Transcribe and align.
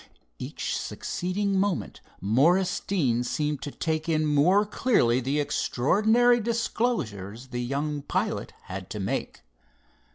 Each 0.39 0.75
succeeding 0.79 1.59
moment 1.59 2.01
Morris 2.19 2.79
Deane 2.79 3.23
seemed 3.23 3.61
to 3.61 3.69
take 3.69 4.09
in 4.09 4.25
more 4.25 4.65
clearly 4.65 5.19
the 5.19 5.39
extraordinary 5.39 6.39
disclosures 6.39 7.49
the 7.49 7.61
young 7.61 8.01
pilot 8.01 8.51
had 8.63 8.89
to 8.89 8.99
make. 8.99 9.41